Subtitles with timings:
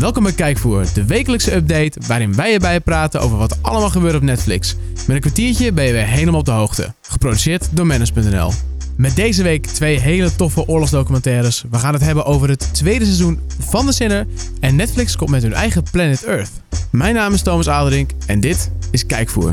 [0.00, 4.22] Welkom bij Kijkvoer, de wekelijkse update waarin wij erbij praten over wat allemaal gebeurt op
[4.22, 4.76] Netflix.
[5.06, 6.94] Met een kwartiertje ben je weer helemaal op de hoogte.
[7.02, 8.52] Geproduceerd door Manus.nl.
[8.96, 11.64] Met deze week twee hele toffe oorlogsdocumentaires.
[11.70, 14.26] We gaan het hebben over het tweede seizoen van The Sinner
[14.60, 16.50] en Netflix komt met hun eigen Planet Earth.
[16.90, 19.52] Mijn naam is Thomas Aderink en dit is Kijkvoer.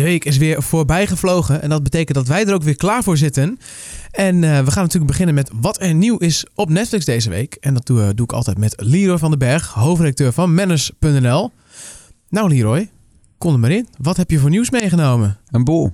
[0.00, 3.02] De week is weer voorbij gevlogen en dat betekent dat wij er ook weer klaar
[3.02, 3.58] voor zitten.
[4.10, 7.54] En eh, we gaan natuurlijk beginnen met wat er nieuw is op Netflix deze week.
[7.54, 11.50] En dat doe, doe ik altijd met Leroy van den Berg, hoofdredacteur van Manners.nl.
[12.28, 12.90] Nou Leroy,
[13.38, 13.88] kom er maar in.
[13.98, 15.38] Wat heb je voor nieuws meegenomen?
[15.50, 15.92] Een boel.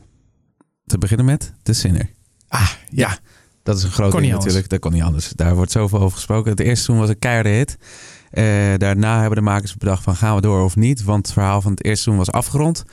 [0.86, 2.10] Te beginnen met The Sinner.
[2.48, 3.18] Ah, ja.
[3.62, 4.68] Dat is een groot Kon ding natuurlijk.
[4.68, 5.32] Dat kon niet anders.
[5.34, 6.50] Daar wordt zoveel over gesproken.
[6.50, 7.78] Het eerste seizoen was een keiharde hit.
[8.30, 8.44] Eh,
[8.76, 11.04] daarna hebben de makers bedacht van gaan we door of niet.
[11.04, 12.84] Want het verhaal van het eerste seizoen was afgerond.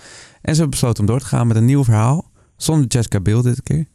[0.44, 2.32] En ze hebben besloten om door te gaan met een nieuw verhaal.
[2.58, 3.86] Zonder Jessica Biel dit keer.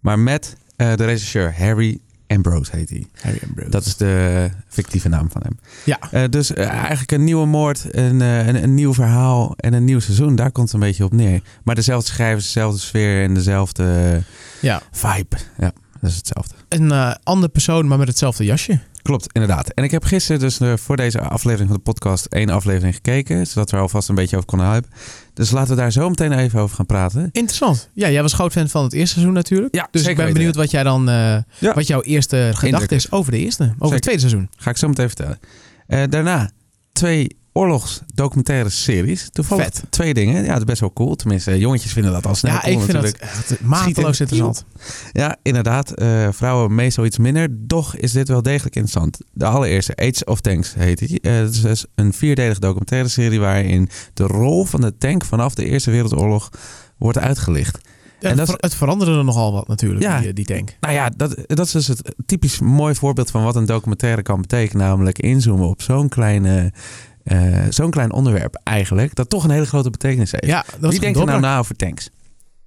[0.00, 3.06] Maar met eh, de regisseur Harry Ambrose heet hij.
[3.20, 3.70] Harry Ambrose.
[3.70, 5.58] Dat is de fictieve naam van hem.
[5.84, 5.98] Ja.
[6.10, 9.98] Eh, dus eh, eigenlijk een nieuwe moord, een, een, een nieuw verhaal en een nieuw
[10.00, 10.36] seizoen.
[10.36, 11.42] Daar komt het een beetje op neer.
[11.64, 14.22] Maar dezelfde schrijvers, dezelfde sfeer en dezelfde
[14.60, 14.82] Ja.
[14.90, 15.36] vibe.
[15.58, 16.54] Ja, dat is hetzelfde.
[16.68, 18.80] Een andere persoon, maar met hetzelfde jasje.
[19.08, 19.68] Klopt, inderdaad.
[19.74, 23.46] En ik heb gisteren dus eh, voor deze aflevering van de podcast één aflevering gekeken.
[23.46, 24.90] Zodat we er alvast een beetje over konden hypen.
[25.34, 27.28] Dus laten we daar zo meteen even over gaan praten.
[27.32, 27.90] Interessant.
[27.92, 29.74] Ja, jij was groot fan van het eerste seizoen natuurlijk.
[29.74, 30.32] Ja, Dus ik ben weten.
[30.34, 31.14] benieuwd wat jij dan, eh,
[31.58, 31.74] Ja.
[31.74, 33.92] wat jouw eerste gedachte is over de eerste, over Zeker.
[33.94, 34.48] het tweede seizoen.
[34.56, 35.38] Ga ik zo meteen vertellen.
[35.86, 36.50] Eh, daarna
[36.92, 39.28] twee oorlogsdocumentaire series.
[39.32, 39.82] Toevallig Vet.
[39.90, 40.42] twee dingen.
[40.42, 41.14] Ja, dat is best wel cool.
[41.14, 43.20] Tenminste, jongetjes vinden dat al snel Ja, cool ik vind natuurlijk.
[43.20, 44.64] dat echt mateloos interessant.
[45.12, 45.90] Ja, inderdaad.
[45.90, 47.48] eh, vrouwen meestal iets minder.
[47.50, 49.18] Doch is dit wel degelijk interessant.
[49.32, 51.20] De allereerste, Age of Tanks heet die.
[51.20, 55.54] Eh, Het is dus een vierdelige documentaire serie waarin de rol van de tank vanaf
[55.54, 56.50] de Eerste Wereldoorlog
[56.96, 57.78] wordt uitgelicht.
[58.20, 60.20] Ja, En dat het, het veranderde er nogal wat natuurlijk, Ja.
[60.20, 60.76] die, die tank.
[60.80, 64.40] Nou ja, dat, dat is dus het typisch mooi voorbeeld van wat een documentaire kan
[64.40, 64.86] betekenen.
[64.86, 66.72] Namelijk inzoomen op zo'n kleine...
[67.28, 67.38] eh,
[67.70, 70.46] zo'n klein onderwerp eigenlijk, dat toch een hele grote betekenis heeft.
[70.46, 72.10] Ja, dat Wie denkt er nou na over tanks?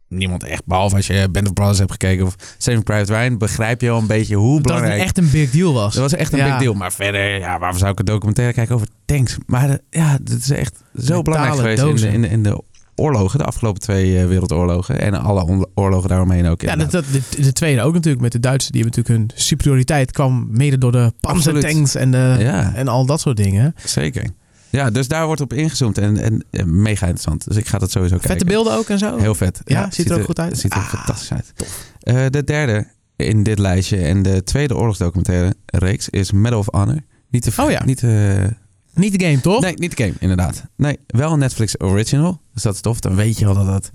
[0.08, 3.82] Niemand echt, behalve als je Band of Brothers hebt gekeken of Saving Private Ryan, begrijp
[3.82, 5.94] je al een beetje hoe dat het belangrijk echt een big deal was.
[5.94, 6.50] Dat was echt een Ja.
[6.50, 6.74] big deal.
[6.74, 9.38] Maar verder, ja, waarvoor zou ik een documentaire kijken over tanks?
[9.46, 12.44] Maar eh, ja, dit is echt zo Metalen belangrijk geweest in de, in, de, in
[12.44, 12.62] de
[12.96, 15.02] oorlogen, de afgelopen twee eh, wereldoorlogen.
[15.02, 16.62] En alle oorlogen daaromheen ook.
[16.62, 18.72] Ja, dat, dat, de, de tweede ook natuurlijk met de Duitsers.
[18.72, 22.74] Die hebben natuurlijk hun superioriteit kwam mede door de panzertanks en, de, Ja.
[22.76, 23.76] en al dat soort dingen.
[23.86, 24.24] Zeker.
[24.72, 27.48] Ja, dus daar wordt op ingezoomd en, en eh, mega interessant.
[27.48, 28.32] Dus ik ga dat sowieso kijken.
[28.38, 29.18] Vette beelden ook en zo.
[29.18, 29.62] Heel vet.
[29.66, 30.58] Ja, ziet er ook goed uit?
[30.58, 31.54] Ziet er Ah, fantastisch uit.
[32.00, 37.00] Eh, de derde in dit lijstje en de tweede oorlogsdocumentaire reeks is Medal of Honor.
[37.30, 37.84] Niet te, Oh ja.
[37.86, 38.50] niet te
[38.94, 39.62] Niet de game, toch?
[39.62, 40.64] Nee, niet de game, inderdaad.
[40.76, 42.42] Nee, wel een Netflix original.
[42.54, 43.00] Dus dat is tof.
[43.00, 43.92] Dan weet je wel dat het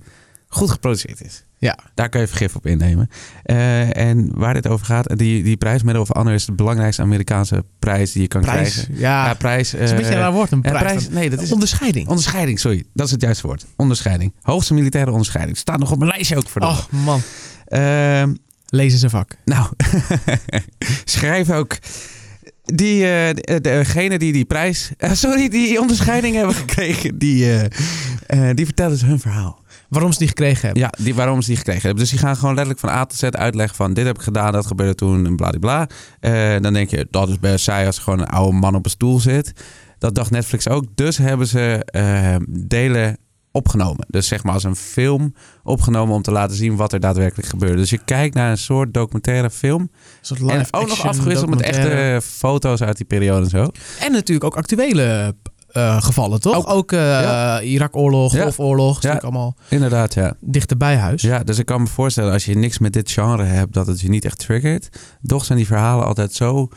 [0.48, 1.44] goed geproduceerd is.
[1.58, 1.78] Ja.
[1.94, 3.08] Daar kan je vergif op innemen.
[3.42, 7.02] Eh, en waar dit over gaat, die, die prijs Medal of Honor is de belangrijkste
[7.02, 8.72] Amerikaanse prijs die je kan Prijs.
[8.72, 8.94] krijgen.
[8.98, 9.70] Ja, Ja, prijs.
[9.70, 10.50] dat is een beetje een raar woord.
[10.50, 10.82] Een ja, prijs.
[10.84, 11.08] prijs.
[11.08, 12.08] Nee, dat is Onderscheiding.
[12.08, 12.60] onderscheiding.
[12.60, 13.66] Sorry, dat is het juiste woord.
[13.76, 14.34] Onderscheiding.
[14.42, 15.56] Hoogste militaire onderscheiding.
[15.56, 16.66] Staat nog op mijn lijstje ook voor de.
[16.66, 17.20] Oh man,
[17.66, 18.34] Ehm,
[18.66, 19.36] lezen ze vak.
[19.44, 19.68] nou,
[21.04, 21.76] schrijf ook.
[22.75, 27.59] Die, eh, de- degene die die prijs, eh, sorry, die onderscheiding hebben gekregen, die,
[28.27, 29.65] eh, die vertellen ze hun verhaal.
[29.88, 30.82] Waarom ze die gekregen hebben.
[30.82, 32.00] Ja, die, waarom ze die gekregen hebben.
[32.00, 34.53] Dus die gaan gewoon letterlijk van A tot Z uitleggen van dit heb ik gedaan,
[34.53, 35.88] dat gebeurde toen en bladibla.
[36.60, 38.91] Dan denk je, dat is best saai als er gewoon een oude man op een
[38.91, 39.53] stoel zit.
[39.99, 40.84] Dat dacht Netflix ook.
[40.94, 41.87] Dus hebben ze
[42.49, 43.19] delen
[43.56, 44.06] opgenomen.
[44.09, 47.77] Dus zeg maar als een film opgenomen om te laten zien wat er daadwerkelijk gebeurde.
[47.77, 49.91] Dus je kijkt naar een soort documentaire film.
[50.47, 53.69] En ook nog afgewisseld met echte foto's uit die periode en zo.
[54.00, 55.34] En natuurlijk ook actuele
[55.67, 56.56] eh, gevallen, toch?
[56.56, 56.71] Ook.
[56.71, 57.61] Ook, eh, Ja.
[57.61, 58.43] Irakoorlog, Ja.
[58.43, 58.94] Golfoorlog.
[58.94, 59.09] Dat is Ja.
[59.15, 60.34] natuurlijk allemaal Inderdaad, ja.
[60.41, 61.23] dichterbij huis.
[61.23, 64.00] Ja, dus ik kan me voorstellen als je niks met dit genre hebt, dat het
[64.00, 64.88] je niet echt triggert.
[65.27, 66.69] Toch zijn die verhalen altijd zo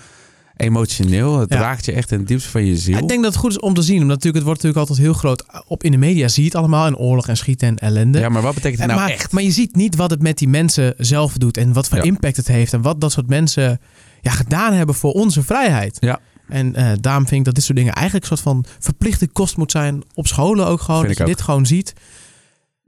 [0.59, 1.39] emotioneel.
[1.39, 1.59] Het Ja.
[1.59, 2.97] raakt je echt in het diepste van je ziel.
[2.97, 4.01] Ik denk dat het goed is om te zien.
[4.01, 6.27] Omdat natuurlijk, het wordt natuurlijk altijd heel groot op in de media.
[6.27, 8.19] Zie je het allemaal in oorlog en schieten en ellende.
[8.19, 9.31] Ja, maar wat betekent het En nou maar, echt?
[9.31, 11.57] maar je ziet niet wat het met die mensen zelf doet.
[11.57, 12.03] En wat voor Ja.
[12.03, 12.73] impact het heeft.
[12.73, 13.79] En wat dat soort mensen
[14.21, 15.97] ja, gedaan hebben voor onze vrijheid.
[15.99, 16.19] Ja.
[16.47, 19.57] En eh, daarom vind ik dat dit soort dingen eigenlijk een soort van verplichte kost
[19.57, 20.03] moet zijn.
[20.13, 21.05] Op scholen ook gewoon.
[21.05, 21.93] Vind dat je dit gewoon ziet.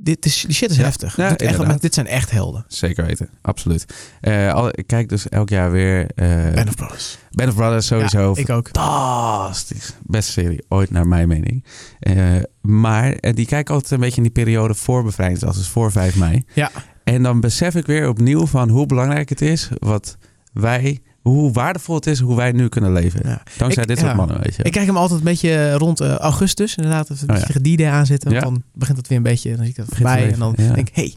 [0.04, 0.84] Dit is, die shit is Ja.
[0.84, 1.16] heftig.
[1.16, 2.66] Ja, dit, echt, dit zijn echt helden.
[2.68, 3.86] Zeker weten, absoluut.
[4.22, 6.10] Eh, al, ik kijk dus elk jaar weer
[6.56, 7.18] Band of Brothers.
[7.32, 8.32] Band of Brothers sowieso.
[8.36, 8.70] Ja, ik ook.
[8.72, 9.94] Fantastisch.
[10.04, 11.66] Beste serie ooit naar mijn mening.
[12.00, 12.16] Eh,
[12.62, 16.44] maar die kijk altijd een beetje in die periode voor bevrijdingsdag, dus voor 5 mei.
[16.54, 16.72] Ja.
[17.04, 20.18] En dan besef ik weer opnieuw van hoe belangrijk het is wat
[20.54, 23.22] wij hoe waardevol het is hoe wij nu kunnen leven.
[23.24, 23.42] Ja.
[23.58, 24.18] Dankzij Ik- dit soort ja.
[24.18, 24.64] mannen, weet je.
[24.64, 27.10] Ik kijk hem altijd een beetje rond eh, augustus, inderdaad.
[27.10, 27.46] Als een Oh, ja.
[27.46, 28.30] tegen die day aanzitten.
[28.32, 28.50] Want Ja.
[28.50, 30.32] dan begint het weer een beetje, dan zie ik dat voorbij.
[30.34, 31.16] En dan denk ik, hé, hey,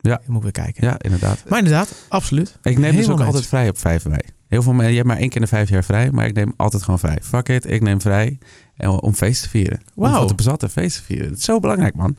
[0.00, 0.20] Ja.
[0.20, 0.84] ik moet weer kijken.
[0.86, 1.42] ja, inderdaad.
[1.48, 2.58] Maar inderdaad, absoluut.
[2.62, 4.20] Ik neem dus ook altijd vrij op 5 mei.
[4.48, 6.34] Heel veel mensen, je hebt maar één keer in de vijf jaar vrij, maar ik
[6.34, 7.18] neem altijd gewoon vrij.
[7.22, 8.38] Fuck it, ik neem vrij
[8.76, 9.80] en om feest te vieren.
[9.94, 10.18] Om Wauw.
[10.18, 11.28] van te bezatten feest te vieren.
[11.28, 12.16] Het is zo belangrijk, man.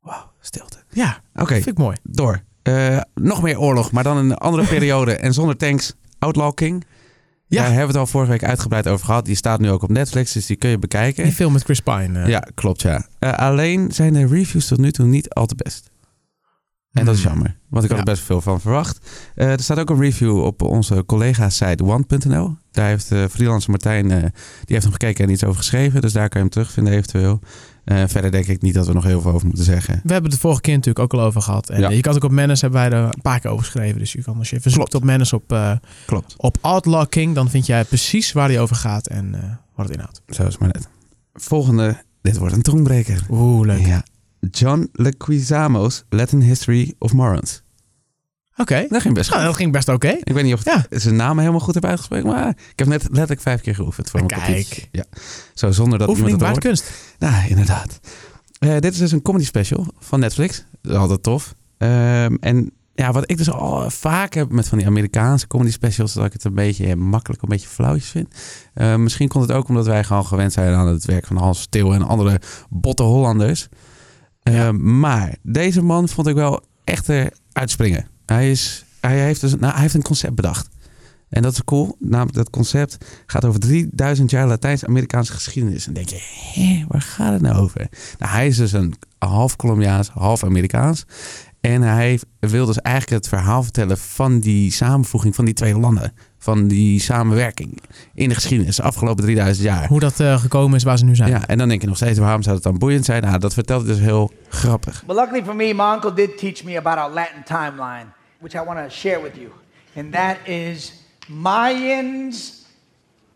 [0.00, 0.76] Wauw, stilte.
[0.90, 1.96] Ja, Oké, vind ik mooi.
[2.02, 2.42] door.
[2.66, 5.94] Eh, nog meer oorlog, maar dan in een andere periode en zonder tanks.
[6.18, 6.84] Outlaw King.
[7.46, 7.56] Ja.
[7.56, 9.24] Daar hebben we het al vorige week uitgebreid over gehad.
[9.24, 11.24] Die staat nu ook op Netflix, dus die kun je bekijken.
[11.24, 12.22] Die film met Chris Pine.
[12.22, 12.28] eh.
[12.28, 13.06] Ja, klopt ja.
[13.18, 15.90] Eh, alleen zijn de reviews tot nu toe niet al te best.
[16.92, 17.30] En dat is Hmm.
[17.32, 18.04] jammer, want ik had Ja.
[18.06, 19.06] er best veel van verwacht.
[19.34, 22.56] Er staat ook een review op onze collega-site one.nl.
[22.70, 24.20] Daar heeft de freelancer Martijn, die
[24.64, 26.00] heeft hem gekeken en iets over geschreven.
[26.00, 27.40] Dus daar kan je hem terugvinden eventueel.
[27.86, 29.94] Eh, verder denk ik niet dat we nog heel veel over moeten zeggen.
[30.04, 31.70] We hebben het de vorige keer natuurlijk ook al over gehad.
[31.70, 31.88] En Ja.
[31.88, 33.98] eh, je kan het ook op Menace, hebben wij er een paar keer over geschreven.
[33.98, 35.72] Dus je kan als je even zoekt op Menace op, eh,
[36.06, 36.34] Klopt.
[36.36, 39.30] op Outlaw King, dan vind jij precies waar die over gaat en
[39.74, 40.22] wat het inhoudt.
[40.28, 40.88] Zo is maar net.
[41.34, 43.22] Volgende, dit wordt een tongbreker.
[43.30, 43.86] Oeh, leuk.
[43.86, 44.04] Ja.
[44.50, 47.62] John Leguizamo's Latin History of Morons.
[48.56, 48.86] Oké.
[48.88, 49.36] Dat ging best goed.
[49.36, 50.08] Nou, dat ging best oké.
[50.08, 50.86] Ik weet niet of Ja.
[50.88, 54.10] ik zijn naam helemaal goed heb uitgesproken, maar ik heb net letterlijk vijf keer geoefend
[54.10, 54.88] voor mijn Kijk.
[54.92, 55.04] Ja.
[55.54, 56.78] Zo zonder dat Oefening iemand het hoort.
[56.78, 56.92] kunst.
[57.18, 58.00] Nou, inderdaad.
[58.58, 60.64] Eh, dit is dus een comedy special van Netflix.
[60.82, 61.54] Dat is altijd tof.
[61.78, 66.12] Ehm, en ja, wat ik dus al vaak heb met van die Amerikaanse comedy specials,
[66.12, 68.34] dat ik het een beetje makkelijk, een beetje flauwtjes vind.
[68.74, 71.60] Eh, misschien komt het ook omdat wij gewoon gewend zijn aan het werk van Hans
[71.60, 73.68] Stil en andere botte Hollanders.
[74.42, 74.72] Eh, Ja.
[74.72, 78.06] Maar deze man vond ik wel echt eh, uitspringen.
[78.26, 80.68] Hij, is, hij, heeft dus, nou, hij heeft een concept bedacht.
[81.28, 81.96] En dat is cool.
[81.98, 82.96] Namelijk dat concept
[83.26, 85.86] gaat over 3000 jaar Latijns-Amerikaanse geschiedenis.
[85.86, 87.88] En dan denk je, hé, waar gaat het nou over?
[88.18, 91.04] Nou, hij is dus een half Colombiaans, half Amerikaans.
[91.60, 96.12] En hij wil dus eigenlijk het verhaal vertellen van die samenvoeging van die twee landen.
[96.38, 97.80] Van die samenwerking
[98.14, 99.88] in de geschiedenis de afgelopen 3000 jaar.
[99.88, 101.30] Hoe dat eh, gekomen is waar ze nu zijn.
[101.30, 103.22] Ja, en dan denk je nog steeds, waarom zou het dan boeiend zijn?
[103.22, 105.04] Nou, dat vertelt dus heel grappig.
[105.06, 108.06] But luckily for me, my uncle did teach me about our Latin timeline,
[108.40, 109.52] which I want to share with you.
[109.94, 112.66] And that is Mayans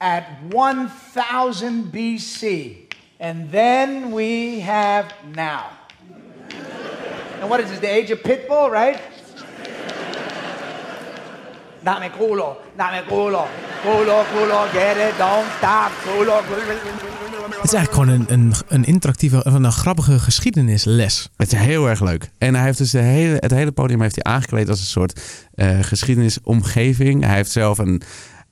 [0.01, 2.87] at 1000 BC.
[3.19, 5.71] And then we have now.
[7.41, 9.01] and what is this, the age of Pitbull, right?
[11.83, 13.49] Culo, culo,
[13.83, 16.43] culo, culo, get it, don't stop, culo,
[17.61, 21.29] Het is eigenlijk gewoon een, een, een interactieve, of een grappige geschiedenisles.
[21.37, 22.31] Het is heel erg leuk.
[22.39, 25.21] En hij heeft dus de hele, het hele podium heeft hij aangekleed als een soort
[25.55, 27.25] eh, geschiedenisomgeving.
[27.25, 28.03] Hij heeft zelf een,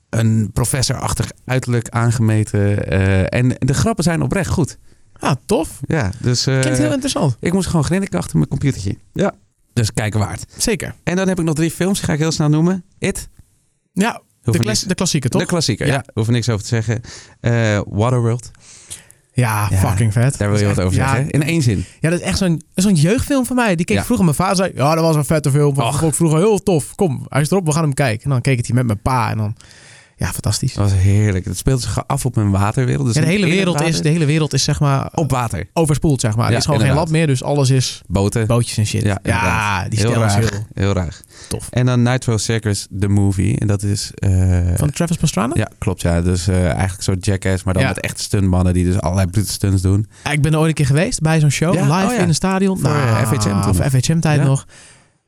[0.09, 2.87] een professorachtig uiterlijk aangemeten.
[2.87, 4.77] eh, en de grappen zijn oprecht goed.
[5.19, 5.79] Ah, tof.
[5.87, 7.35] Ja, dus eh, Klinkt heel interessant.
[7.39, 8.97] ik moest gewoon grinniken achter mijn computertje.
[9.13, 9.33] Ja.
[9.73, 10.45] Dus kijken waard.
[10.57, 10.95] Zeker.
[11.03, 12.83] En dan heb ik nog drie films, die ga ik heel snel noemen.
[12.99, 13.29] It,
[13.93, 14.21] Ja,
[14.51, 15.41] de, klas, de klassieker toch?
[15.41, 15.87] de klassieker.
[15.87, 15.93] Ja.
[15.93, 17.01] Ja, hoef er niks over te zeggen.
[17.39, 18.51] Eh, Waterworld,
[19.33, 20.37] ja, Ja, fucking vet.
[20.37, 21.29] daar wil je wat over zeggen.
[21.29, 21.85] In één zin.
[21.99, 23.75] Ja, dat is echt zo'n zo'n jeugdfilm van mij.
[23.75, 24.03] Die keek Ja.
[24.03, 25.73] vroeger mijn vader zei, ja, dat was een vette film.
[25.75, 26.95] Dat vond ik vroeger heel tof.
[26.95, 28.23] Kom, hij is erop, we gaan hem kijken.
[28.23, 29.55] En dan keek het hij met mijn pa en dan,
[30.19, 30.73] ja, fantastisch.
[30.73, 31.45] Dat was heerlijk.
[31.45, 33.05] Het speelt zich af op een waterwereld.
[33.05, 35.69] Dus Ja, de, hele wereld is, de hele wereld is zeg maar Op water.
[35.73, 36.45] overspoeld, zeg maar.
[36.45, 37.07] er Ja, is gewoon inderdaad.
[37.07, 38.47] geen land meer, dus alles is Boten.
[38.47, 39.01] bootjes en shit.
[39.01, 39.89] Ja, inderdaad.
[39.91, 40.39] die heel raar.
[40.39, 41.19] heel Heel raar.
[41.47, 41.67] tof.
[41.69, 43.57] En dan Nitro Circus, The Movie.
[43.59, 44.11] En dat is...
[44.15, 45.53] eh, Van Travis Pastrana?
[45.57, 46.21] ja, klopt ja.
[46.21, 47.89] Dus eh, eigenlijk zo'n jackass, maar dan Ja.
[47.89, 50.07] met echte stuntmannen die dus allerlei stunts doen.
[50.23, 52.21] Ja, Ik ben er ooit een keer geweest bij zo'n show, Ja, live oh ja.
[52.21, 52.79] in een stadion.
[52.79, 53.75] Voor, eh, FHM toen.
[53.75, 54.45] Voor FHM-tijd Ja.
[54.45, 54.65] nog.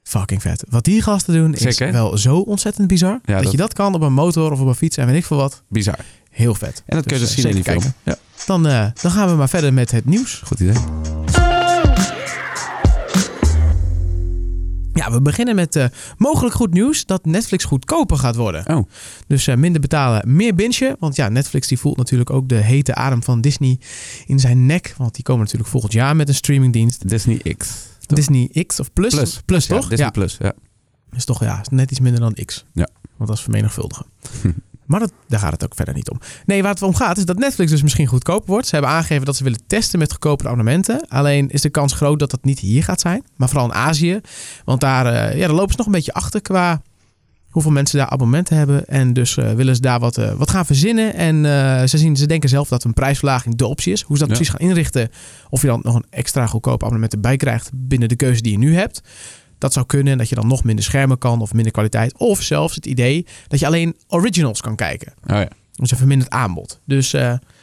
[0.04, 0.64] Fucking vet.
[0.70, 1.92] Wat die gasten doen is Zeker.
[1.92, 3.20] wel zo ontzettend bizar.
[3.26, 5.16] Ja, dat, dat- je dat kan op een motor of op een fiets en weet
[5.16, 5.64] ik veel wat.
[5.70, 6.00] Bizar.
[6.30, 6.84] Heel vet.
[6.86, 7.84] En dat kun je dus eh, zien in die film.
[8.04, 8.16] Ja,
[8.46, 10.42] Dan, eh, dan gaan we maar verder met het nieuws.
[10.46, 10.76] goed idee.
[14.94, 15.86] Ja, we beginnen met eh,
[16.18, 18.68] mogelijk goed nieuws dat Netflix goedkoper gaat worden.
[18.76, 18.90] Oh,
[19.28, 20.96] Dus eh, minder betalen, meer bingen.
[21.00, 23.80] Want ja, Netflix die voelt natuurlijk ook de hete adem van Disney
[24.26, 24.94] in zijn nek.
[24.98, 27.10] Want die komen natuurlijk volgend jaar met een streamingdienst.
[27.10, 27.70] Disney X.
[28.16, 28.26] toch?
[28.26, 29.14] Disney X of Plus.
[29.14, 29.42] Plus.
[29.46, 29.88] Plus Ja, toch?
[29.88, 30.12] Disney ja.
[30.12, 30.54] Plus, ja.
[31.12, 32.66] Is toch ja, is net iets minder dan X.
[32.74, 32.88] Ja.
[33.18, 34.06] Want dat is vermenigvuldigen.
[34.92, 36.20] Maar dat, daar gaat het ook verder niet om.
[36.46, 38.68] Nee, waar het om gaat is dat Netflix dus misschien goedkoper wordt.
[38.68, 41.08] Ze hebben aangegeven dat ze willen testen met goedkopere abonnementen.
[41.08, 43.24] Alleen is de kans groot dat dat niet hier gaat zijn.
[43.36, 44.22] Maar vooral in Azië.
[44.66, 46.82] Want daar, eh, ja, daar lopen ze nog een beetje achter qua
[47.52, 48.88] hoeveel mensen daar abonnementen hebben.
[48.88, 51.14] En dus eh, willen ze daar wat, eh, wat gaan verzinnen.
[51.14, 54.02] En eh, ze, zien, ze denken zelf dat een prijsverlaging de optie is.
[54.02, 54.38] Hoe ze dat Ja.
[54.38, 55.10] precies gaan inrichten.
[55.50, 58.58] Of je dan nog een extra goedkoop abonnement erbij krijgt binnen de keuze die je
[58.58, 59.02] nu hebt.
[59.58, 62.18] Dat zou kunnen en dat je dan nog minder schermen kan of minder kwaliteit.
[62.18, 65.14] Of zelfs het idee dat je alleen originals kan kijken.
[65.28, 65.48] Oh ja.
[65.76, 66.80] Dus een verminderd aanbod.
[66.86, 67.12] Dus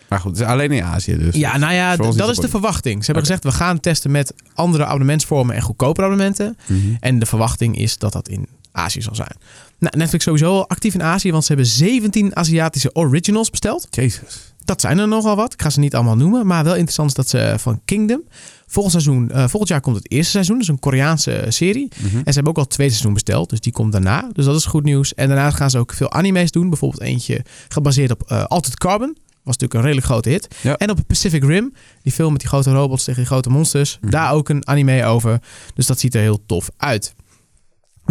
[0.09, 1.35] Maar goed, het is alleen in Azië dus.
[1.35, 2.99] ja, nou ja, dat is de verwachting.
[2.99, 6.57] Ze hebben gezegd, we gaan testen met andere abonnementsvormen en goedkope abonnementen.
[6.67, 6.79] Mhm.
[7.01, 9.37] En de verwachting is dat dat in Azië zal zijn.
[9.79, 13.87] Nou, Netflix sowieso al actief in Azië, want ze hebben 17 Aziatische originals besteld.
[13.91, 14.49] Jezus.
[14.69, 15.53] Dat zijn er nogal wat.
[15.53, 16.47] Ik ga ze niet allemaal noemen.
[16.47, 18.23] Maar wel interessant is dat ze van Kingdom.
[18.67, 20.61] Volgend, seizoen, eh, volgend jaar komt het eerste seizoen.
[20.61, 21.89] Is een Koreaanse serie.
[21.97, 22.17] Mhm.
[22.17, 23.51] En ze hebben ook al het tweede seizoen besteld.
[23.51, 24.29] Dus die komt daarna.
[24.33, 25.15] Dus dat is goed nieuws.
[25.15, 26.69] En daarna gaan ze ook veel anime's doen.
[26.69, 29.17] Bijvoorbeeld eentje gebaseerd op eh Altered Carbon.
[29.43, 30.49] Was natuurlijk een redelijk grote hit.
[30.63, 30.77] Ja.
[30.77, 31.75] En op Pacific Rim.
[32.03, 33.99] Die film met die grote robots tegen die grote monsters.
[34.01, 34.11] Mhm.
[34.11, 35.41] Daar ook een anime over.
[35.75, 37.15] Dus dat ziet er heel tof uit.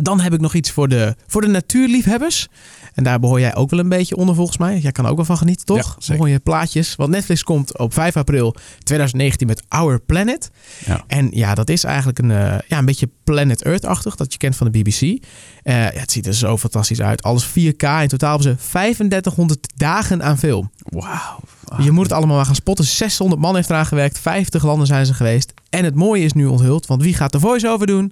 [0.02, 2.48] Dan heb ik nog iets voor de, voor de natuurliefhebbers.
[2.94, 4.80] En daar behoor jij ook wel een beetje onder volgens mij.
[4.80, 5.96] Jij kan er ook wel van genieten, toch?
[6.00, 6.16] Ja.
[6.16, 6.96] Mooie plaatjes.
[6.96, 10.50] Want Netflix komt op 5 april 2019 met Our Planet.
[10.86, 11.04] Ja.
[11.08, 14.16] En ja, dat is eigenlijk een, eh, ja, een beetje Planet Earth-achtig.
[14.16, 15.02] Dat je kent van de BBC.
[15.02, 15.24] Eh,
[15.64, 17.24] ja, het ziet er zo fantastisch uit.
[17.24, 17.84] Alles 4K.
[18.02, 20.72] In totaal hebben ze 3500 dagen aan film.
[20.84, 21.40] Wauw.
[21.78, 22.86] Je moet het allemaal maar gaan spotten.
[22.86, 24.20] 600 man heeft eraan gewerkt.
[24.20, 25.54] 50 landen zijn ze geweest.
[25.70, 26.86] En het mooie is nu onthuld.
[26.86, 28.12] Want wie gaat de voice-over doen?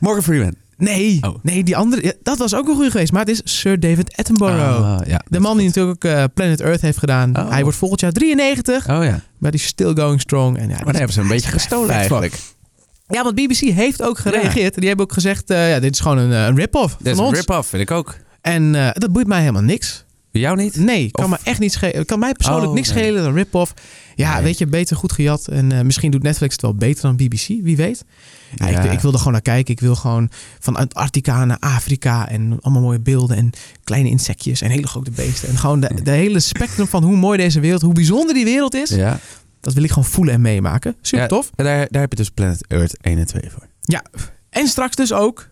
[0.00, 0.54] Morgan Freeman.
[0.76, 1.34] Nee, Oh.
[1.42, 2.02] nee, die andere.
[2.04, 3.12] ja, dat was ook een goede geweest.
[3.12, 4.84] Maar het is Sir David Attenborough.
[5.00, 7.36] Ah, ja, de man die natuurlijk ook eh, Planet Earth heeft gedaan.
[7.38, 7.50] Oh.
[7.50, 8.88] Hij wordt volgend jaar 93.
[8.88, 9.20] Oh ja.
[9.38, 10.56] Maar die is still going strong.
[10.58, 12.38] En ja, Maar daar hebben ze een beetje gestolen eigenlijk.
[13.08, 14.74] Ja, want BBC heeft ook gereageerd.
[14.74, 17.18] Die hebben ook gezegd, eh, ja, dit is gewoon een, eh, een rip-off Dit is
[17.18, 18.16] een rip-off, vind ik ook.
[18.40, 20.04] En eh, dat boeit mij helemaal niks.
[20.32, 20.76] Bij jou niet?
[20.76, 22.06] Nee, kan Of- me echt niet schelen.
[22.06, 22.98] Kan mij persoonlijk Oh, niks nee.
[22.98, 23.24] schelen.
[23.24, 23.74] Een rip-off.
[24.14, 24.42] Ja, Nee.
[24.42, 25.48] weet je, beter goed gejat.
[25.48, 27.46] En eh, misschien doet Netflix het wel beter dan BBC.
[27.46, 28.04] Wie weet.
[28.54, 28.82] Ja, Ja.
[28.82, 29.74] Ik, ik wil er gewoon naar kijken.
[29.74, 32.28] Ik wil gewoon van Antarctica naar Afrika.
[32.28, 33.36] En allemaal mooie beelden.
[33.36, 33.50] En
[33.84, 34.60] kleine insectjes.
[34.60, 35.48] En hele grote beesten.
[35.48, 38.74] En gewoon de, de hele spectrum van hoe mooi deze wereld, hoe bijzonder die wereld
[38.74, 38.90] is.
[38.90, 39.18] Ja.
[39.60, 40.96] Dat wil ik gewoon voelen en meemaken.
[41.00, 41.50] Super tof.
[41.54, 43.66] En daar, daar heb je dus Planet Earth 1 en 2 voor.
[43.80, 44.04] Ja.
[44.50, 45.48] En straks dus ook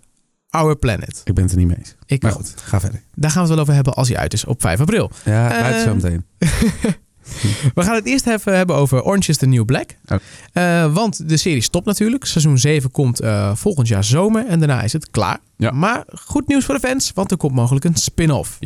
[0.51, 1.21] Our Planet.
[1.25, 1.95] Ik ben het er niet mee eens.
[2.07, 2.41] Ik Maar wel.
[2.41, 3.03] goed, ga verder.
[3.15, 5.11] Daar gaan we het wel over hebben als hij uit is op 5 april.
[5.25, 6.25] Ja, Eh, uit zo meteen.
[7.75, 9.97] We gaan het eerst even hebben over Orange is the New Black.
[10.07, 10.19] Oh.
[10.53, 12.25] Eh, want de serie stopt natuurlijk.
[12.25, 15.39] Seizoen 7 komt eh, volgend jaar zomer en daarna is het klaar.
[15.57, 15.71] Ja.
[15.71, 18.59] Maar goed nieuws voor de fans, want er komt mogelijk een spin-off.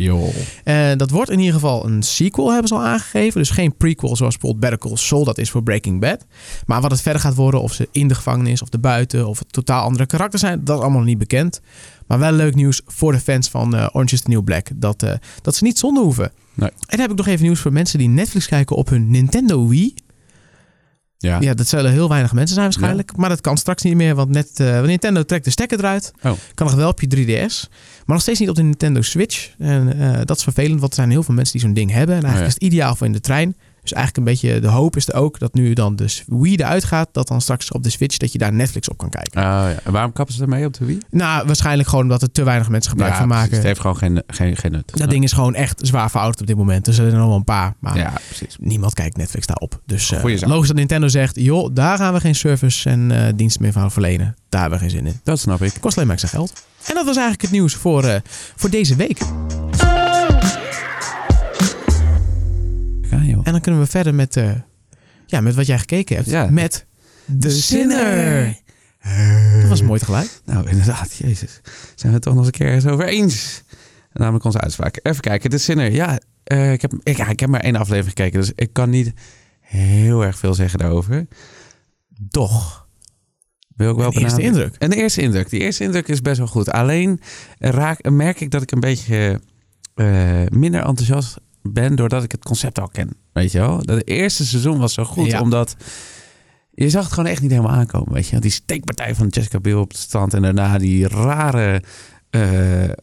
[0.65, 3.41] Eh, dat wordt in ieder geval een sequel, hebben ze al aangegeven.
[3.41, 6.27] Dus geen prequel zoals bijvoorbeeld Better Call Saul, dat is voor Breaking Bad.
[6.67, 9.27] Maar wat het verder gaat worden, of ze in de gevangenis of de buiten...
[9.27, 11.61] of het totaal andere karakters zijn, dat is allemaal nog niet bekend.
[12.07, 14.69] Maar wel leuk nieuws voor de fans van eh, Orange is the New Black.
[14.75, 15.07] Dat,
[15.43, 16.33] dat ze niet zonder hoeven.
[16.55, 16.69] Nee.
[16.69, 19.69] En dan heb ik nog even nieuws voor mensen die Netflix kijken op hun Nintendo
[19.69, 19.95] Wii.
[21.19, 21.41] Ja.
[21.41, 23.17] Ja, dat zullen heel weinig mensen zijn waarschijnlijk.
[23.17, 26.13] Maar dat kan straks niet meer, want net eh, Nintendo trekt de stekker eruit.
[26.23, 26.33] Oh.
[26.55, 27.71] Kan nog wel op je 3DS.
[28.07, 29.51] Maar nog steeds niet op de Nintendo Switch.
[29.59, 32.17] En eh, dat is vervelend, want er zijn heel veel mensen die zo'n ding hebben.
[32.17, 32.47] En eigenlijk Oh ja.
[32.47, 33.57] is het ideaal voor in de trein.
[33.83, 36.85] Dus eigenlijk een beetje de hoop is er ook dat nu dan de Wii eruit
[36.85, 39.41] gaat, dat dan straks op de Switch dat je daar Netflix op kan kijken.
[39.41, 39.75] Oh, ja.
[39.85, 40.99] En waarom kappen ze ermee op de Wii?
[41.11, 43.45] Nou, waarschijnlijk gewoon omdat er te weinig mensen gebruik Ja, van precies.
[43.45, 43.57] maken.
[43.59, 44.93] Het heeft gewoon geen, geen, geen nut.
[44.99, 46.85] Dat ding is gewoon echt zwaar verouderd op dit moment.
[46.85, 47.75] Dus er zijn er nog wel een paar.
[47.79, 48.57] Maar Ja, precies.
[48.61, 49.81] niemand kijkt Netflix daarop.
[49.87, 50.23] Dus zaak.
[50.47, 53.91] logisch dat Nintendo zegt, joh, daar gaan we geen service en eh, diensten meer van
[53.93, 54.37] verlenen.
[54.49, 55.21] Daar hebben we geen zin in.
[55.25, 55.73] Dat snap ik.
[55.81, 56.53] Kost alleen maar extra geld.
[56.89, 58.21] En dat was eigenlijk het nieuws voor, eh,
[58.57, 59.19] voor deze week.
[63.53, 64.53] En dan kunnen we verder met, eh,
[65.27, 66.29] ja, met wat jij gekeken hebt.
[66.29, 66.51] Ja.
[66.51, 66.87] Met
[67.39, 68.57] The Sinner.
[69.61, 70.41] Dat was mooi tegelijk.
[70.45, 71.61] Nou, inderdaad, jezus.
[71.95, 73.63] Zijn we het toch nog eens een keer eens over eens?
[74.13, 74.99] Namelijk onze uitspraak.
[75.03, 75.93] Even kijken, de Sinner.
[75.93, 78.91] Ja, eh, ik, heb, ik, ja, ik heb maar één aflevering gekeken, dus ik kan
[78.91, 79.13] niet
[79.61, 81.27] heel erg veel zeggen daarover.
[82.09, 82.87] Doch.
[83.77, 84.63] Wil ik wel Een eerste benadrukken.
[84.63, 84.83] indruk.
[84.93, 85.51] Een eerste indruk.
[85.51, 86.71] Die eerste indruk is best wel goed.
[86.71, 87.21] Alleen
[87.59, 89.41] raak, merk ik dat ik een beetje
[89.95, 93.22] eh, minder enthousiast ben doordat ik het concept al ken.
[93.33, 93.83] Weet je wel?
[93.85, 95.41] Dat eerste seizoen was zo goed, Ja.
[95.41, 95.77] omdat
[96.75, 98.13] je zag het gewoon echt niet helemaal aankomen.
[98.13, 98.39] Weet je?
[98.39, 101.83] Die steekpartij van Jessica Biel op de stand en daarna die rare
[102.31, 102.43] eh,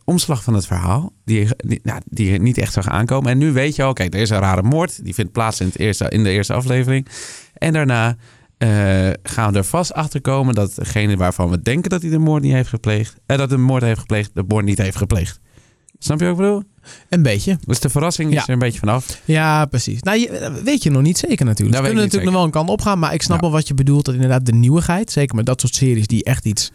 [0.04, 3.32] omslag van het verhaal, die, je- die, nou, die je niet echt zag aankomen.
[3.32, 5.80] En nu weet je, oké, er is een rare moord, die vindt plaats in, het
[5.80, 7.08] eerste, in de eerste aflevering.
[7.54, 8.16] En daarna
[8.58, 12.18] eh, gaan we er vast achter komen dat degene waarvan we denken dat hij de
[12.20, 15.40] moord niet heeft gepleegd, en dat de moord heeft gepleegd, de moord niet heeft gepleegd.
[16.00, 16.64] Snap je wat ik bedoel?
[17.10, 17.58] Een beetje.
[17.66, 18.38] Dus de verrassing Ja.
[18.42, 19.22] is er een beetje vanaf.
[19.26, 20.02] Ja, precies.
[20.02, 21.78] Nou, je, weet je nog niet zeker natuurlijk.
[21.78, 23.00] Weet ik kunnen natuurlijk nog wel een kant opgaan.
[23.00, 23.42] Maar ik snap Ja.
[23.42, 24.06] wel wat je bedoelt.
[24.06, 25.12] Dat inderdaad de nieuwigheid.
[25.12, 26.72] Zeker met dat soort series die echt iets...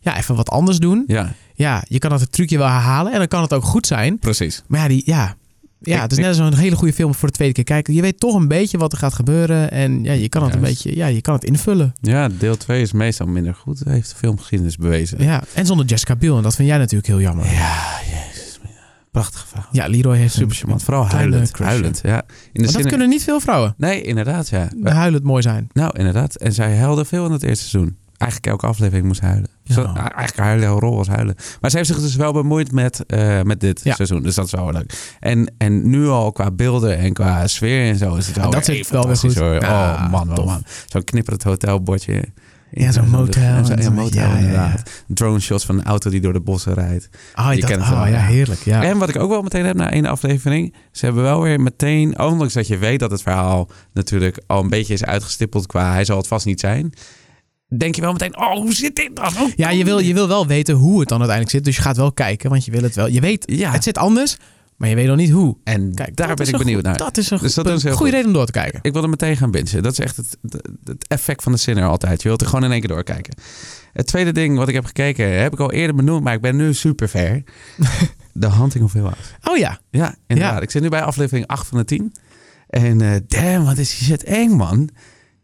[0.00, 1.04] Ja, even wat anders doen.
[1.06, 3.12] Ja, Ja, je kan dat het trucje wel herhalen.
[3.12, 4.18] En dan kan het ook goed zijn.
[4.18, 4.62] precies.
[4.66, 5.34] Maar ja, die, ja,
[5.80, 7.94] ja het is net zo'n hele goede film voor de tweede keer kijken.
[7.94, 9.70] Je weet toch een beetje wat er gaat gebeuren.
[9.70, 10.96] En ja, je kan het een beetje...
[10.96, 11.94] Ja, je kan het invullen.
[12.00, 15.22] Ja, deel 2 is meestal minder goed, heeft de filmgeschiedenis bewezen.
[15.24, 16.36] Ja, en zonder Jessica Biel.
[16.36, 17.46] En dat vind jij natuurlijk heel jammer.
[17.52, 17.84] Ja.
[19.16, 19.68] Prachtige verhaal.
[19.72, 20.82] Ja, Leroy heeft Super charmant.
[20.82, 21.58] Vooral huilend.
[21.58, 22.16] Huilend, ja.
[22.16, 22.86] In de Maar dat zin...
[22.86, 23.74] kunnen niet veel vrouwen.
[23.76, 24.68] Nee, inderdaad, ja.
[24.82, 25.68] Huilend mooi zijn.
[25.72, 26.34] Nou, inderdaad.
[26.34, 27.96] En zij huilde veel in het eerste seizoen.
[28.16, 29.48] Eigenlijk elke aflevering moest huilen.
[29.62, 29.74] Ja.
[29.74, 31.34] Zo, eigenlijk haar hele rol was huilen.
[31.60, 33.94] Maar ze heeft zich dus wel bemoeid met, eh, met dit Ja.
[33.94, 34.22] seizoen.
[34.22, 35.16] Dus dat is wel leuk.
[35.20, 38.64] En, en nu al qua beelden en qua sfeer en zo is het wel dat
[38.64, 39.34] zit wel weer goed.
[39.38, 39.60] Hoor.
[39.60, 40.62] Ja, oh man, oh man.
[40.86, 42.24] Zo'n knipperend hotelbordje.
[42.70, 44.38] Ja, zo'n motel en zo- ja, motel Ja, ja, ja.
[44.38, 44.90] inderdaad.
[45.08, 47.08] Drone shots van een auto die door de bossen rijdt.
[47.34, 48.64] Oh, Je dat, kent het oh wel, ja, heerlijk.
[48.64, 48.82] Ja.
[48.82, 50.74] En wat ik ook wel meteen heb na één aflevering.
[50.92, 54.68] Ze hebben wel weer meteen, ondanks dat je weet dat het verhaal natuurlijk al een
[54.68, 56.92] beetje is uitgestippeld qua hij zal het vast niet zijn.
[57.76, 59.32] Denk je wel meteen, oh, hoe zit dit dan?
[59.56, 61.64] Ja, je wil, je wil wel weten hoe het dan uiteindelijk zit.
[61.64, 63.06] Dus je gaat wel kijken, want je wil het wel.
[63.06, 63.70] Je weet, Ja.
[63.72, 64.36] het zit anders,
[64.76, 65.56] maar je weet nog niet hoe.
[65.64, 66.96] En Kijk, daar ben ik benieuwd naar.
[66.96, 68.10] Dat is een Dus dat goede goed.
[68.10, 68.78] reden om door te kijken.
[68.82, 69.82] Ik wil er meteen gaan bingen.
[69.82, 70.36] Dat is echt het,
[70.84, 72.22] het effect van de Sinner altijd.
[72.22, 73.34] Je wilt er gewoon in één keer doorkijken.
[73.92, 76.56] Het tweede ding wat ik heb gekeken, heb ik al eerder benoemd, maar ik ben
[76.56, 77.42] nu super ver.
[78.40, 79.20] The Hunting of Hill House.
[79.44, 80.56] Oh ja, Ja, inderdaad.
[80.56, 80.60] Ja.
[80.60, 82.12] Ik zit nu bij aflevering 8 van de 10.
[82.68, 84.90] En eh damn, wat is die shit eng, man.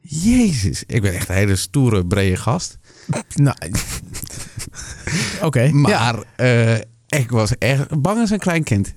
[0.01, 0.85] Jezus.
[0.87, 2.79] Ik ben echt een hele stoere, brede gast.
[3.35, 3.57] nou...
[5.43, 5.71] Oké.
[5.71, 6.75] Maar eh,
[7.07, 8.95] ik was echt bang als een klein kind.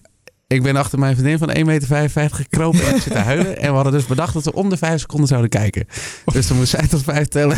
[0.48, 3.58] Ik ben achter mijn vriendin van 1,55 meter gekropen en zitten huilen.
[3.58, 5.88] En we hadden dus bedacht dat we om de 5 seconden zouden kijken.
[6.34, 7.58] Dus dan moest zij tot 5 tellen.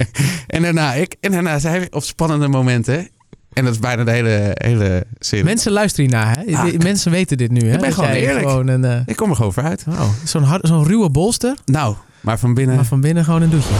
[0.46, 1.16] en daarna ik.
[1.20, 3.08] En daarna zij op spannende momenten.
[3.52, 5.44] En dat is bijna de hele, hele serie.
[5.44, 6.56] Mensen luisteren hiernaar, hè?
[6.56, 6.78] Ah.
[6.82, 7.74] Mensen weten dit nu, hè?
[7.74, 8.48] Ik ben gewoon eerlijk.
[8.48, 9.84] Gewoon een, eh, Ik kom er gewoon voor uit.
[9.88, 12.76] oh, zo'n, hard- zo'n ruwe bolster, Nou, maar van binnen...
[12.76, 13.74] maar van binnen gewoon een doetje.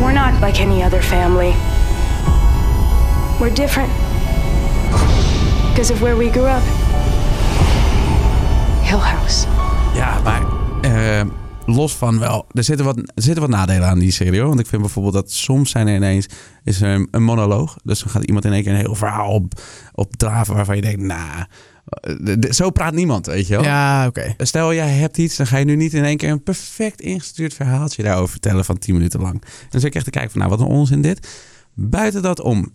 [0.00, 1.52] We're not like any other family.
[3.38, 3.92] We're different
[5.68, 6.62] because of where we grew up.
[8.82, 9.46] Hill House.
[9.94, 10.42] Ja, maar
[10.82, 11.26] eh,
[11.66, 14.38] los van wel, er zitten, wat, er zitten wat nadelen aan die serie.
[14.38, 14.48] hoor.
[14.48, 16.26] Want ik vind bijvoorbeeld dat soms zijn er ineens
[16.64, 17.76] is er een, een monoloog.
[17.84, 19.60] Dus dan gaat iemand in één keer een heel verhaal op,
[19.92, 21.44] op draven waarvan je denkt, nou,
[22.50, 23.64] zo praat niemand, weet je wel.
[23.64, 24.34] Ja, oké.
[24.38, 27.54] Stel, jij hebt iets, dan ga je nu niet in één keer een perfect ingestuurd
[27.54, 29.40] verhaaltje daarover vertellen van 10 minuten lang.
[29.70, 31.28] Dan zit ik echt te kijken van, nou, wat een onzin dit.
[31.74, 32.72] Buiten dat om,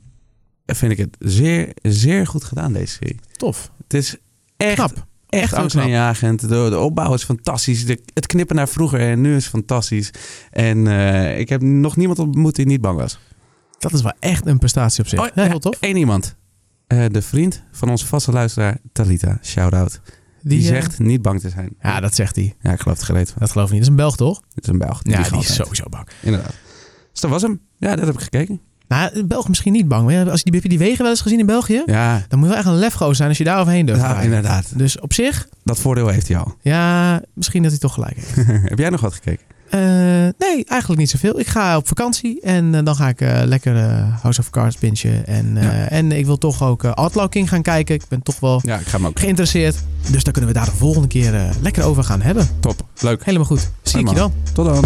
[0.65, 3.20] vind ik het zeer, zeer goed gedaan, deze serie.
[3.32, 3.72] Tof.
[3.84, 4.15] Het is
[4.58, 5.05] echt, Knap.
[5.29, 6.41] echt angstaanjagend.
[6.41, 7.86] De, de opbouw is fantastisch.
[7.86, 10.12] De, het knippen naar vroeger en nu is fantastisch.
[10.51, 13.20] En eh, ik heb nog niemand ontmoet die niet bang was.
[13.79, 15.20] Dat is wel echt een prestatie op zich.
[15.20, 15.77] Oh, ja, heel tof.
[15.79, 16.36] Eén iemand.
[16.88, 19.39] Eh, de vriend van onze vaste luisteraar, Talita.
[19.41, 20.01] Shout-out.
[20.41, 21.75] Die, eh, zegt niet bang te zijn.
[21.82, 22.55] Ja, dat zegt hij.
[22.62, 23.38] Ja, ik geloof het gereed van.
[23.39, 23.84] Dat geloof ik niet.
[23.86, 24.41] Dat is een Belg, toch?
[24.54, 24.99] Het is een Belg.
[25.04, 25.54] Ja, die is altijd.
[25.54, 26.08] sowieso bang.
[26.21, 26.54] Inderdaad.
[27.12, 27.62] Dus dat was hem.
[27.78, 28.62] Ja, dat heb ik gekeken.
[28.93, 30.06] Nou, een Belg misschien niet bang.
[30.08, 31.84] Maar als je die, die wegen wel eens gezien in België?
[31.86, 34.01] Ja, Dan moet je wel echt een lefgoos zijn als je daar overheen durft.
[34.01, 34.77] ja inderdaad.
[34.77, 36.56] Dus op zich, Dat voordeel heeft hij al.
[36.62, 38.47] ja, misschien dat hij toch gelijk heeft.
[38.69, 39.45] heb jij nog wat gekeken?
[39.69, 39.79] Eh,
[40.38, 41.39] nee, eigenlijk niet zoveel.
[41.39, 43.75] Ik ga op vakantie en eh, dan ga ik eh, lekker
[44.21, 45.25] House of Cards bingen.
[45.27, 45.69] En, Ja.
[45.89, 47.95] en ik wil toch ook Outlaw King gaan kijken.
[47.95, 49.19] Ik ben toch wel Ja, ik ga hem ook.
[49.19, 49.75] geïnteresseerd.
[50.12, 52.47] Dus daar kunnen we daar de volgende keer lekker over gaan hebben.
[52.60, 52.86] Top.
[52.99, 53.25] Leuk.
[53.25, 53.69] Helemaal goed.
[53.84, 54.34] Zie ik je dan.
[54.53, 54.84] Tot dan.